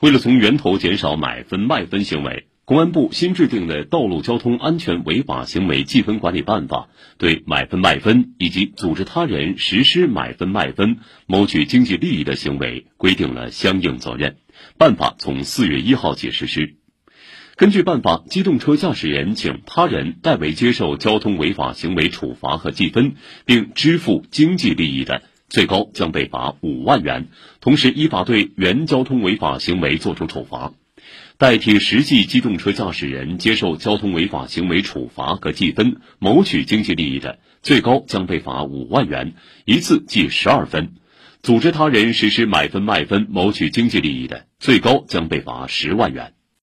[0.00, 14.36] 为了从源头减少买分卖分行为，公安部新制定的《道路交通安全违法行为记分管理办法》对买分卖分以及组织他人实施买分卖分、谋取经济利益的行为规定了相应责任。
[14.76, 16.76] 办法从四月一号起实施。
[17.56, 27.28] 根据办法，机动车驾驶人请他人代为接受交通违法行为处罚和记分，并支付经济利益的，最高将被罚五万元，
[27.60, 30.74] 同时依法对原交通违法行为作出处罚；
[31.38, 39.32] 代替实际机动车驾驶人接受交通违法行为处罚和记分，谋取经济利益的，最高将被罚五万元，
[39.64, 40.88] 一次记十二分；
[41.42, 46.34] 组织他人实施买分卖分谋取经济利益的，最高将被罚十万元。